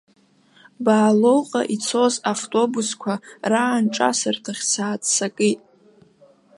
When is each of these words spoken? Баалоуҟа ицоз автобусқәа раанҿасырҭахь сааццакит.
Баалоуҟа 0.85 1.61
ицоз 1.75 2.15
автобусқәа 2.33 3.13
раанҿасырҭахь 3.51 4.63
сааццакит. 4.71 5.61